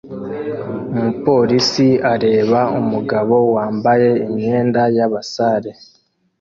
Umupolisi 0.93 1.87
areba 2.13 2.59
umugabo 2.81 3.35
wambaye 3.55 4.09
imyenda 4.27 4.81
y'abasare 4.97 5.71